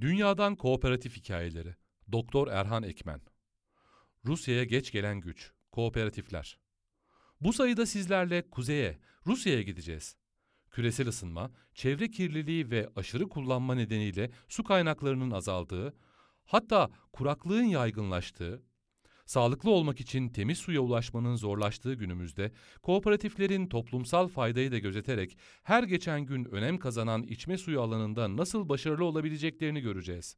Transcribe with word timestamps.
Dünyadan 0.00 0.56
Kooperatif 0.56 1.16
Hikayeleri. 1.16 1.74
Doktor 2.12 2.48
Erhan 2.48 2.82
Ekmen. 2.82 3.20
Rusya'ya 4.24 4.64
geç 4.64 4.92
gelen 4.92 5.20
güç. 5.20 5.52
Kooperatifler. 5.72 6.58
Bu 7.40 7.52
sayıda 7.52 7.86
sizlerle 7.86 8.50
kuzeye, 8.50 8.98
Rusya'ya 9.26 9.62
gideceğiz. 9.62 10.16
Küresel 10.70 11.08
ısınma, 11.08 11.50
çevre 11.74 12.10
kirliliği 12.10 12.70
ve 12.70 12.88
aşırı 12.96 13.28
kullanma 13.28 13.74
nedeniyle 13.74 14.30
su 14.48 14.64
kaynaklarının 14.64 15.30
azaldığı, 15.30 15.96
hatta 16.44 16.90
kuraklığın 17.12 17.64
yaygınlaştığı, 17.64 18.62
Sağlıklı 19.28 19.70
olmak 19.70 20.00
için 20.00 20.28
temiz 20.28 20.58
suya 20.58 20.80
ulaşmanın 20.80 21.36
zorlaştığı 21.36 21.94
günümüzde, 21.94 22.52
kooperatiflerin 22.82 23.66
toplumsal 23.66 24.28
faydayı 24.28 24.72
da 24.72 24.78
gözeterek 24.78 25.38
her 25.62 25.82
geçen 25.82 26.20
gün 26.20 26.44
önem 26.44 26.78
kazanan 26.78 27.22
içme 27.22 27.58
suyu 27.58 27.80
alanında 27.80 28.36
nasıl 28.36 28.68
başarılı 28.68 29.04
olabileceklerini 29.04 29.80
göreceğiz. 29.80 30.36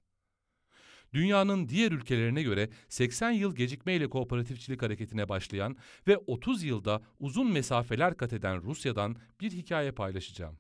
Dünyanın 1.12 1.68
diğer 1.68 1.93
ülkelerine 1.93 2.43
göre 2.43 2.71
80 2.89 3.31
yıl 3.31 3.57
gecikmeyle 3.57 4.11
kooperatifçilik 4.11 4.82
hareketine 4.82 5.29
başlayan 5.29 5.76
ve 6.07 6.17
30 6.17 6.62
yılda 6.62 7.03
uzun 7.20 7.53
mesafeler 7.53 8.17
kat 8.17 8.32
eden 8.32 8.62
Rusya'dan 8.62 9.17
bir 9.40 9.50
hikaye 9.50 9.93
paylaşacağım. 9.93 10.59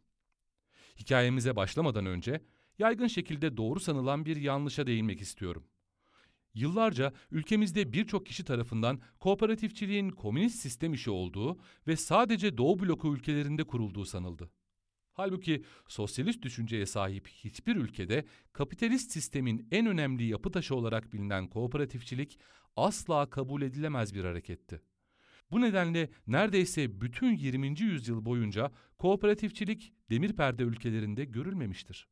Hikayemize 0.96 1.56
başlamadan 1.56 2.06
önce 2.06 2.40
yaygın 2.78 3.06
şekilde 3.06 3.56
doğru 3.56 3.80
sanılan 3.80 4.26
bir 4.26 4.36
yanlışa 4.36 4.86
değinmek 4.86 5.20
istiyorum. 5.20 5.64
Yıllarca 6.54 7.12
ülkemizde 7.30 7.92
birçok 7.92 8.26
kişi 8.26 8.44
tarafından 8.44 9.00
kooperatifçiliğin 9.20 10.10
komünist 10.10 10.58
sistem 10.58 10.94
işi 10.94 11.10
olduğu 11.10 11.58
ve 11.86 11.96
sadece 11.96 12.58
Doğu 12.58 12.80
bloku 12.80 13.14
ülkelerinde 13.14 13.64
kurulduğu 13.64 14.04
sanıldı. 14.04 14.50
Halbuki 15.12 15.64
sosyalist 15.88 16.42
düşünceye 16.42 16.86
sahip 16.86 17.28
hiçbir 17.28 17.76
ülkede 17.76 18.24
kapitalist 18.52 19.12
sistemin 19.12 19.68
en 19.70 19.86
önemli 19.86 20.24
yapı 20.24 20.50
taşı 20.50 20.74
olarak 20.74 21.12
bilinen 21.12 21.46
kooperatifçilik 21.48 22.38
asla 22.76 23.30
kabul 23.30 23.62
edilemez 23.62 24.14
bir 24.14 24.24
hareketti. 24.24 24.80
Bu 25.50 25.60
nedenle 25.60 26.10
neredeyse 26.26 27.00
bütün 27.00 27.36
20. 27.36 27.80
yüzyıl 27.80 28.24
boyunca 28.24 28.72
kooperatifçilik 28.98 29.92
demir 30.10 30.32
perde 30.32 30.62
ülkelerinde 30.62 31.24
görülmemiştir. 31.24 32.08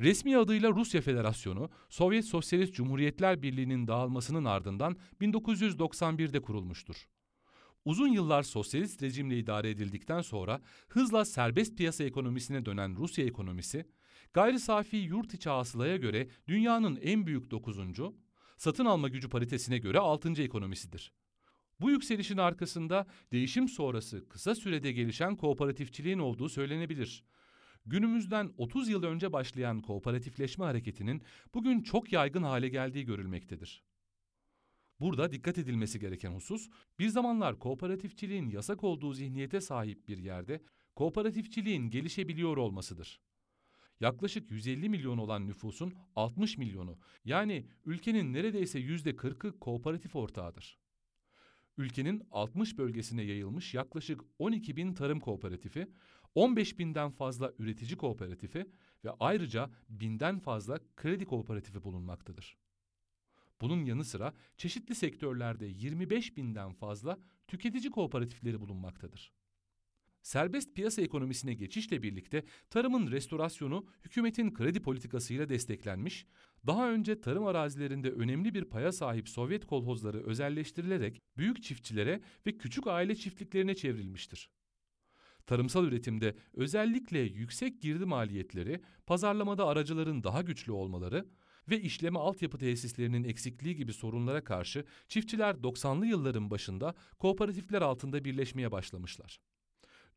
Resmi 0.00 0.38
adıyla 0.38 0.70
Rusya 0.70 1.00
Federasyonu, 1.00 1.70
Sovyet 1.88 2.24
Sosyalist 2.24 2.74
Cumhuriyetler 2.74 3.42
Birliği'nin 3.42 3.86
dağılmasının 3.86 4.44
ardından 4.44 4.96
1991'de 5.20 6.42
kurulmuştur. 6.42 7.08
Uzun 7.84 8.08
yıllar 8.08 8.42
sosyalist 8.42 9.02
rejimle 9.02 9.38
idare 9.38 9.70
edildikten 9.70 10.20
sonra 10.20 10.60
hızla 10.88 11.24
serbest 11.24 11.76
piyasa 11.76 12.04
ekonomisine 12.04 12.66
dönen 12.66 12.96
Rusya 12.96 13.24
ekonomisi, 13.24 13.86
gayri 14.32 14.60
safi 14.60 14.96
yurt 14.96 15.34
içi 15.34 15.48
hasılaya 15.48 15.96
göre 15.96 16.28
dünyanın 16.48 16.98
en 17.02 17.26
büyük 17.26 17.50
dokuzuncu, 17.50 18.16
satın 18.56 18.84
alma 18.84 19.08
gücü 19.08 19.28
paritesine 19.28 19.78
göre 19.78 19.98
altıncı 19.98 20.42
ekonomisidir. 20.42 21.12
Bu 21.80 21.90
yükselişin 21.90 22.38
arkasında 22.38 23.06
değişim 23.32 23.68
sonrası 23.68 24.28
kısa 24.28 24.54
sürede 24.54 24.92
gelişen 24.92 25.36
kooperatifçiliğin 25.36 26.18
olduğu 26.18 26.48
söylenebilir. 26.48 27.24
Günümüzden 27.86 28.52
30 28.58 28.88
yıl 28.88 29.02
önce 29.02 29.32
başlayan 29.32 29.80
kooperatifleşme 29.82 30.64
hareketinin 30.64 31.22
bugün 31.54 31.82
çok 31.82 32.12
yaygın 32.12 32.42
hale 32.42 32.68
geldiği 32.68 33.04
görülmektedir. 33.04 33.82
Burada 35.00 35.32
dikkat 35.32 35.58
edilmesi 35.58 36.00
gereken 36.00 36.32
husus, 36.32 36.68
bir 36.98 37.08
zamanlar 37.08 37.58
kooperatifçiliğin 37.58 38.50
yasak 38.50 38.84
olduğu 38.84 39.12
zihniyete 39.12 39.60
sahip 39.60 40.08
bir 40.08 40.18
yerde 40.18 40.62
kooperatifçiliğin 40.96 41.90
gelişebiliyor 41.90 42.56
olmasıdır. 42.56 43.20
Yaklaşık 44.00 44.50
150 44.50 44.88
milyon 44.88 45.18
olan 45.18 45.46
nüfusun 45.46 45.94
60 46.16 46.58
milyonu 46.58 46.98
yani 47.24 47.66
ülkenin 47.84 48.32
neredeyse 48.32 48.80
%40'ı 48.80 49.58
kooperatif 49.58 50.16
ortağıdır. 50.16 50.78
Ülkenin 51.78 52.22
60 52.30 52.78
bölgesine 52.78 53.22
yayılmış 53.22 53.74
yaklaşık 53.74 54.20
12 54.38 54.76
bin 54.76 54.94
tarım 54.94 55.20
kooperatifi, 55.20 55.88
15 56.36 56.78
binden 56.78 57.10
fazla 57.10 57.52
üretici 57.58 57.96
kooperatifi 57.96 58.66
ve 59.04 59.10
ayrıca 59.20 59.70
binden 59.88 60.38
fazla 60.38 60.78
kredi 60.96 61.24
kooperatifi 61.24 61.84
bulunmaktadır. 61.84 62.56
Bunun 63.60 63.84
yanı 63.84 64.04
sıra 64.04 64.34
çeşitli 64.56 64.94
sektörlerde 64.94 65.66
25 65.66 66.36
binden 66.36 66.72
fazla 66.72 67.18
tüketici 67.48 67.90
kooperatifleri 67.90 68.60
bulunmaktadır. 68.60 69.32
Serbest 70.22 70.74
piyasa 70.74 71.02
ekonomisine 71.02 71.54
geçişle 71.54 72.02
birlikte 72.02 72.44
tarımın 72.70 73.10
restorasyonu 73.10 73.86
hükümetin 74.04 74.54
kredi 74.54 74.82
politikasıyla 74.82 75.48
desteklenmiş, 75.48 76.26
daha 76.66 76.90
önce 76.90 77.20
tarım 77.20 77.46
arazilerinde 77.46 78.10
önemli 78.10 78.54
bir 78.54 78.64
paya 78.64 78.92
sahip 78.92 79.28
Sovyet 79.28 79.66
kolhozları 79.66 80.26
özelleştirilerek 80.26 81.22
büyük 81.36 81.62
çiftçilere 81.62 82.20
ve 82.46 82.58
küçük 82.58 82.86
aile 82.86 83.14
çiftliklerine 83.14 83.74
çevrilmiştir. 83.74 84.50
Tarımsal 85.46 85.84
üretimde 85.84 86.36
özellikle 86.54 87.18
yüksek 87.18 87.82
girdi 87.82 88.04
maliyetleri, 88.04 88.80
pazarlamada 89.06 89.66
aracıların 89.66 90.24
daha 90.24 90.42
güçlü 90.42 90.72
olmaları 90.72 91.26
ve 91.70 91.80
işleme 91.80 92.18
altyapı 92.18 92.58
tesislerinin 92.58 93.24
eksikliği 93.24 93.76
gibi 93.76 93.92
sorunlara 93.92 94.44
karşı 94.44 94.84
çiftçiler 95.08 95.54
90'lı 95.54 96.06
yılların 96.06 96.50
başında 96.50 96.94
kooperatifler 97.18 97.82
altında 97.82 98.24
birleşmeye 98.24 98.72
başlamışlar. 98.72 99.40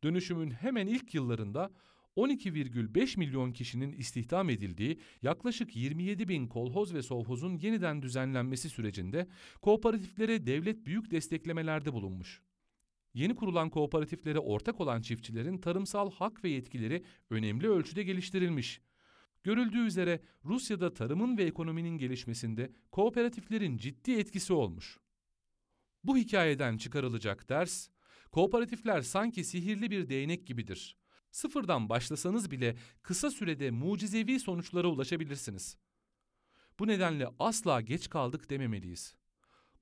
Dönüşümün 0.04 0.50
hemen 0.50 0.86
ilk 0.86 1.14
yıllarında 1.14 1.70
12,5 2.16 3.18
milyon 3.18 3.52
kişinin 3.52 3.92
istihdam 3.92 4.50
edildiği 4.50 5.00
yaklaşık 5.22 5.76
27 5.76 6.28
bin 6.28 6.48
kolhoz 6.48 6.94
ve 6.94 7.02
sovhozun 7.02 7.56
yeniden 7.56 8.02
düzenlenmesi 8.02 8.70
sürecinde 8.70 9.28
kooperatiflere 9.62 10.46
devlet 10.46 10.86
büyük 10.86 11.10
desteklemelerde 11.10 11.92
bulunmuş. 11.92 12.42
Yeni 13.14 13.34
kurulan 13.34 13.70
kooperatiflere 13.70 14.38
ortak 14.38 14.80
olan 14.80 15.00
çiftçilerin 15.00 15.58
tarımsal 15.58 16.10
hak 16.10 16.44
ve 16.44 16.48
yetkileri 16.48 17.04
önemli 17.30 17.68
ölçüde 17.68 18.02
geliştirilmiş. 18.02 18.80
Görüldüğü 19.42 19.86
üzere 19.86 20.20
Rusya'da 20.44 20.94
tarımın 20.94 21.38
ve 21.38 21.44
ekonominin 21.44 21.98
gelişmesinde 21.98 22.72
kooperatiflerin 22.92 23.76
ciddi 23.76 24.12
etkisi 24.12 24.52
olmuş. 24.52 24.98
Bu 26.04 26.16
hikayeden 26.16 26.76
çıkarılacak 26.76 27.48
ders, 27.48 27.88
kooperatifler 28.32 29.02
sanki 29.02 29.44
sihirli 29.44 29.90
bir 29.90 30.08
değnek 30.08 30.46
gibidir. 30.46 30.96
Sıfırdan 31.30 31.88
başlasanız 31.88 32.50
bile 32.50 32.76
kısa 33.02 33.30
sürede 33.30 33.70
mucizevi 33.70 34.40
sonuçlara 34.40 34.88
ulaşabilirsiniz. 34.88 35.76
Bu 36.78 36.86
nedenle 36.86 37.28
asla 37.38 37.80
geç 37.80 38.08
kaldık 38.08 38.50
dememeliyiz. 38.50 39.19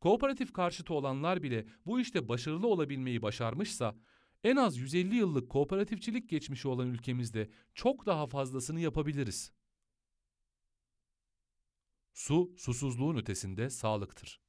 Kooperatif 0.00 0.52
karşıtı 0.52 0.94
olanlar 0.94 1.42
bile 1.42 1.66
bu 1.86 2.00
işte 2.00 2.28
başarılı 2.28 2.66
olabilmeyi 2.66 3.22
başarmışsa, 3.22 3.96
en 4.44 4.56
az 4.56 4.78
150 4.78 5.14
yıllık 5.16 5.50
kooperatifçilik 5.50 6.28
geçmişi 6.28 6.68
olan 6.68 6.86
ülkemizde 6.86 7.50
çok 7.74 8.06
daha 8.06 8.26
fazlasını 8.26 8.80
yapabiliriz. 8.80 9.52
Su, 12.12 12.52
susuzluğun 12.56 13.16
ötesinde 13.16 13.70
sağlıktır. 13.70 14.40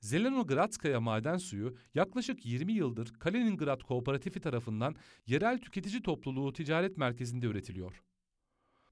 Zelenogradskaya 0.00 1.00
maden 1.00 1.36
suyu 1.36 1.76
yaklaşık 1.94 2.46
20 2.46 2.72
yıldır 2.72 3.14
Kaliningrad 3.18 3.82
Kooperatifi 3.82 4.40
tarafından 4.40 4.96
yerel 5.26 5.58
tüketici 5.58 6.02
topluluğu 6.02 6.52
ticaret 6.52 6.96
merkezinde 6.96 7.46
üretiliyor. 7.46 8.02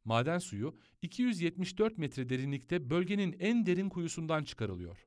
Maden 0.04 0.38
suyu 0.38 0.78
274 1.02 1.98
metre 1.98 2.28
derinlikte 2.28 2.90
bölgenin 2.90 3.36
en 3.38 3.66
derin 3.66 3.88
kuyusundan 3.88 4.44
çıkarılıyor. 4.44 5.06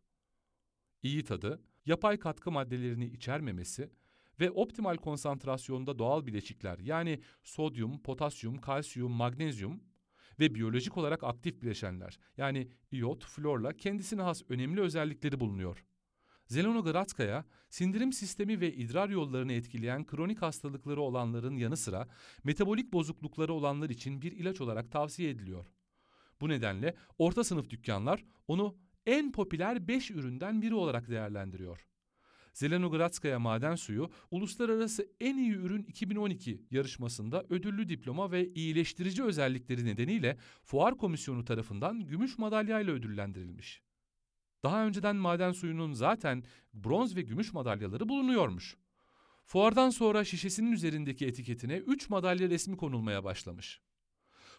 İyi 1.04 1.24
tadı, 1.24 1.62
yapay 1.86 2.20
katkı 2.20 2.52
maddelerini 2.52 3.06
içermemesi 3.06 3.90
ve 4.40 4.52
optimal 4.52 4.96
konsantrasyonda 4.96 6.00
doğal 6.00 6.26
bileşikler 6.28 6.80
yani 6.80 7.22
sodyum, 7.44 8.02
potasyum, 8.02 8.58
kalsiyum, 8.58 9.12
magnezyum 9.12 9.84
ve 10.40 10.56
biyolojik 10.56 10.98
olarak 10.98 11.24
aktif 11.24 11.62
bileşenler 11.62 12.20
yani 12.38 12.68
iyot, 12.92 13.26
florla 13.26 13.74
kendisine 13.74 14.22
has 14.22 14.42
önemli 14.50 14.82
özellikleri 14.82 15.40
bulunuyor. 15.40 15.86
Zelenogradskaya, 16.48 17.46
sindirim 17.70 18.14
sistemi 18.14 18.62
ve 18.62 18.74
idrar 18.74 19.10
yollarını 19.10 19.54
etkileyen 19.54 20.06
kronik 20.06 20.42
hastalıkları 20.42 21.02
olanların 21.02 21.56
yanı 21.56 21.78
sıra 21.78 22.08
metabolik 22.44 22.94
bozuklukları 22.94 23.54
olanlar 23.54 23.90
için 23.90 24.22
bir 24.22 24.32
ilaç 24.32 24.62
olarak 24.62 24.92
tavsiye 24.92 25.30
ediliyor. 25.30 25.66
Bu 26.42 26.50
nedenle 26.50 26.96
orta 27.18 27.44
sınıf 27.44 27.70
dükkanlar 27.70 28.26
onu 28.48 28.78
en 29.06 29.32
popüler 29.32 29.88
5 29.88 30.12
üründen 30.12 30.62
biri 30.62 30.76
olarak 30.76 31.10
değerlendiriyor. 31.10 31.88
Zelenogradskaya 32.54 33.40
maden 33.40 33.76
suyu 33.76 34.12
uluslararası 34.32 35.10
en 35.20 35.38
iyi 35.38 35.54
ürün 35.56 35.84
2012 35.84 36.62
yarışmasında 36.72 37.46
ödüllü 37.50 37.90
diploma 37.90 38.32
ve 38.32 38.54
iyileştirici 38.54 39.24
özellikleri 39.24 39.86
nedeniyle 39.86 40.38
fuar 40.64 40.98
komisyonu 40.98 41.46
tarafından 41.46 42.00
gümüş 42.00 42.38
madalyayla 42.38 42.94
ödüllendirilmiş. 42.94 43.87
Daha 44.68 44.86
önceden 44.86 45.16
maden 45.16 45.52
suyunun 45.52 45.94
zaten 45.94 46.44
bronz 46.74 47.16
ve 47.16 47.22
gümüş 47.22 47.54
madalyaları 47.54 48.10
bulunuyormuş. 48.10 48.78
Fuardan 49.46 49.90
sonra 49.90 50.24
şişesinin 50.24 50.72
üzerindeki 50.72 51.26
etiketine 51.26 51.78
3 51.78 52.10
madalya 52.10 52.50
resmi 52.50 52.78
konulmaya 52.78 53.24
başlamış. 53.24 53.82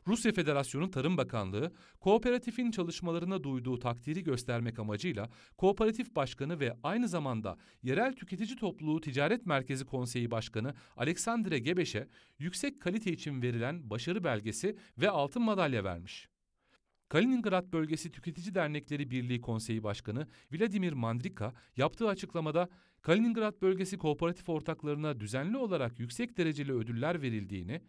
Rusya 0.06 0.32
Federasyonu 0.32 0.90
Tarım 0.90 1.16
Bakanlığı, 1.16 1.72
kooperatifin 2.00 2.70
çalışmalarına 2.70 3.43
duyduğu 3.43 3.78
takdiri 3.78 4.22
göstermek 4.22 4.78
amacıyla 4.78 5.31
Kooperatif 5.56 6.16
Başkanı 6.16 6.61
ve 6.61 6.76
aynı 6.82 7.08
zamanda 7.08 7.56
Yerel 7.82 8.12
Tüketici 8.12 8.56
Topluluğu 8.56 9.00
Ticaret 9.00 9.46
Merkezi 9.46 9.84
Konseyi 9.84 10.31
Başkanı 10.31 10.75
Aleksandre 10.96 11.58
Gebeş'e 11.58 12.08
yüksek 12.38 12.81
kalite 12.81 13.12
için 13.12 13.43
verilen 13.43 13.90
başarı 13.90 14.25
belgesi 14.25 14.76
ve 14.99 15.11
altın 15.11 15.43
madalya 15.43 15.84
vermiş. 15.84 16.28
Kaliningrad 17.08 17.72
Bölgesi 17.72 18.10
Tüketici 18.10 18.55
Dernekleri 18.55 19.10
Birliği 19.10 19.40
Konseyi 19.40 19.82
Başkanı 19.82 20.28
Vladimir 20.52 20.93
Mandrika 20.93 21.55
yaptığı 21.76 22.08
açıklamada 22.08 22.69
Kaliningrad 23.02 23.62
Bölgesi 23.62 23.99
kooperatif 23.99 24.49
ortaklarına 24.49 25.20
düzenli 25.20 25.56
olarak 25.56 25.99
yüksek 25.99 26.38
dereceli 26.38 26.72
ödüller 26.72 27.22
verildiğini, 27.22 27.81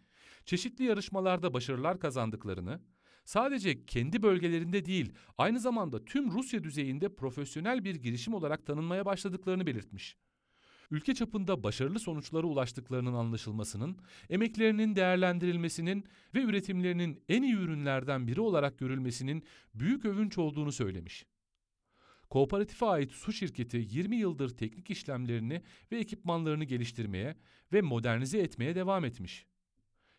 çeşitli 0.44 0.84
yarışmalarda 0.84 1.54
başarılar 1.54 2.00
kazandıklarını, 2.00 2.80
sadece 3.24 3.86
kendi 3.86 4.22
bölgelerinde 4.22 4.84
değil 4.84 5.12
aynı 5.38 5.60
zamanda 5.60 6.04
tüm 6.04 6.30
Rusya 6.30 6.64
düzeyinde 6.64 7.14
profesyonel 7.14 7.84
bir 7.84 7.94
girişim 7.94 8.34
olarak 8.34 8.66
tanınmaya 8.66 9.04
başladıklarını 9.04 9.66
belirtmiş 9.66 10.16
ülke 10.90 11.14
çapında 11.14 11.62
başarılı 11.62 11.98
sonuçlara 11.98 12.46
ulaştıklarının 12.46 13.14
anlaşılmasının, 13.14 13.96
emeklerinin 14.30 14.96
değerlendirilmesinin 14.96 16.04
ve 16.34 16.42
üretimlerinin 16.42 17.22
en 17.28 17.42
iyi 17.42 17.54
ürünlerden 17.54 18.26
biri 18.26 18.40
olarak 18.40 18.78
görülmesinin 18.78 19.44
büyük 19.74 20.04
övünç 20.04 20.38
olduğunu 20.38 20.72
söylemiş. 20.72 21.26
Kooperatife 22.30 22.86
ait 22.86 23.12
su 23.12 23.32
şirketi 23.32 23.86
20 23.90 24.16
yıldır 24.16 24.48
teknik 24.48 24.90
işlemlerini 24.90 25.62
ve 25.92 25.98
ekipmanlarını 25.98 26.64
geliştirmeye 26.64 27.36
ve 27.72 27.82
modernize 27.82 28.38
etmeye 28.38 28.74
devam 28.74 29.04
etmiş. 29.04 29.46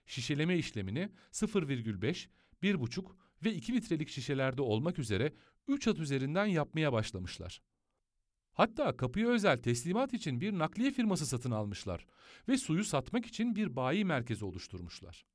Şişeleme 0.05 0.57
işlemini 0.57 1.09
0,5, 1.31 2.27
1,5 2.63 3.05
ve 3.45 3.53
2 3.53 3.73
litrelik 3.73 4.09
şişelerde 4.09 4.61
olmak 4.61 4.99
üzere 4.99 5.33
3 5.67 5.87
at 5.87 5.99
üzerinden 5.99 6.45
yapmaya 6.45 6.93
başlamışlar. 6.93 7.61
Hatta 8.53 8.97
kapıya 8.97 9.27
özel 9.27 9.57
teslimat 9.57 10.13
için 10.13 10.41
bir 10.41 10.57
nakliye 10.57 10.91
firması 10.91 11.25
satın 11.25 11.51
almışlar 11.51 12.05
ve 12.47 12.57
suyu 12.57 12.83
satmak 12.83 13.25
için 13.25 13.55
bir 13.55 13.75
bayi 13.75 14.05
merkezi 14.05 14.45
oluşturmuşlar. 14.45 15.25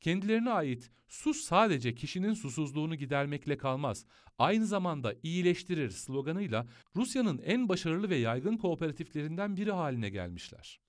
Kendilerine 0.00 0.50
ait 0.50 0.90
su 1.08 1.34
sadece 1.34 1.94
kişinin 1.94 2.34
susuzluğunu 2.34 2.94
gidermekle 2.94 3.56
kalmaz, 3.56 4.06
aynı 4.38 4.66
zamanda 4.66 5.14
iyileştirir 5.22 5.90
sloganıyla 5.90 6.66
Rusya'nın 6.96 7.38
en 7.38 7.68
başarılı 7.68 8.10
ve 8.10 8.16
yaygın 8.16 8.56
kooperatiflerinden 8.56 9.56
biri 9.56 9.72
haline 9.72 10.08
gelmişler. 10.08 10.80